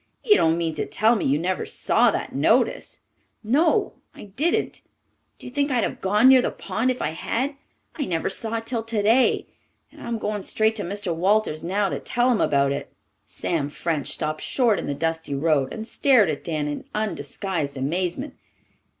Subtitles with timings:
[0.23, 3.01] You don't mean to tell me you never saw that notice?"
[3.43, 4.81] "No, I didn't.
[5.37, 7.53] Do you think I'd have gone near the pond if I had?
[7.95, 9.45] I never saw it till today,
[9.91, 11.13] and I'm going straight to Mr.
[11.13, 12.91] Walters now to tell him about it."
[13.27, 18.33] Sam French stopped short in the dusty road and stared at Dan in undisguised amazement.